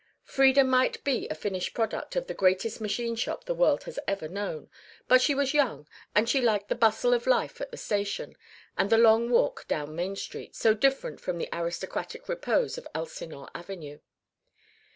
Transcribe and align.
Frieda 0.23 0.63
might 0.63 1.03
be 1.03 1.27
a 1.29 1.35
finished 1.35 1.75
product 1.75 2.15
of 2.15 2.25
the 2.25 2.33
greatest 2.33 2.81
machine 2.81 3.15
shop 3.15 3.43
the 3.43 3.53
world 3.53 3.83
has 3.83 3.99
ever 4.07 4.27
known, 4.27 4.67
but 5.07 5.21
she 5.21 5.35
was 5.35 5.53
young 5.53 5.87
and 6.15 6.27
she 6.27 6.41
liked 6.41 6.69
the 6.69 6.73
bustle 6.73 7.13
of 7.13 7.27
life 7.27 7.61
at 7.61 7.69
the 7.69 7.77
station, 7.77 8.35
and 8.75 8.89
the 8.89 8.97
long 8.97 9.29
walk 9.29 9.67
down 9.67 9.95
Main 9.95 10.15
Street, 10.15 10.55
so 10.55 10.73
different 10.73 11.19
from 11.21 11.37
the 11.37 11.49
aristocratic 11.53 12.27
repose 12.27 12.79
of 12.79 12.87
Elsinore 12.95 13.49
Avenue. 13.53 13.99